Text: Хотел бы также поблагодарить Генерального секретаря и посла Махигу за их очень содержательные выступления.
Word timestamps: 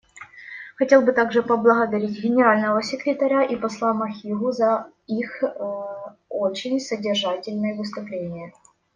Хотел 0.77 1.03
бы 1.03 1.11
также 1.13 1.43
поблагодарить 1.43 2.19
Генерального 2.19 2.81
секретаря 2.81 3.43
и 3.43 3.55
посла 3.55 3.93
Махигу 3.93 4.51
за 4.51 4.87
их 5.05 5.43
очень 6.27 6.79
содержательные 6.79 7.75
выступления. 7.75 8.51